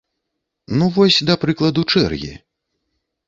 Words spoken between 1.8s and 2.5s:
чэргі.